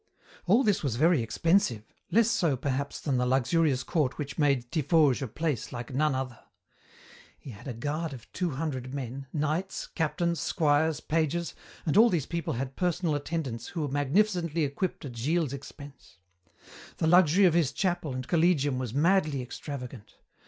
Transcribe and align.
"All 0.47 0.63
this 0.63 0.81
was 0.81 0.95
very 0.95 1.21
expensive, 1.21 1.93
less 2.09 2.27
so, 2.27 2.57
perhaps, 2.57 2.99
than 2.99 3.17
the 3.17 3.25
luxurious 3.27 3.83
court 3.83 4.17
which 4.17 4.35
made 4.39 4.71
Tiffauges 4.71 5.21
a 5.21 5.27
place 5.27 5.71
like 5.71 5.93
none 5.93 6.15
other. 6.15 6.39
"He 7.37 7.51
had 7.51 7.67
a 7.67 7.73
guard 7.75 8.11
of 8.11 8.31
two 8.33 8.49
hundred 8.49 8.95
men, 8.95 9.27
knights, 9.31 9.85
captains, 9.85 10.39
squires, 10.39 11.01
pages, 11.01 11.53
and 11.85 11.97
all 11.97 12.09
these 12.09 12.25
people 12.25 12.53
had 12.53 12.75
personal 12.75 13.13
attendants 13.13 13.67
who 13.67 13.81
were 13.81 13.89
magnificently 13.89 14.63
equipped 14.63 15.05
at 15.05 15.15
Gilles's 15.15 15.53
expense. 15.53 16.17
The 16.97 17.05
luxury 17.05 17.45
of 17.45 17.53
his 17.53 17.71
chapel 17.71 18.11
and 18.15 18.27
collegium 18.27 18.79
was 18.79 18.95
madly 18.95 19.43
extravagant. 19.43 20.15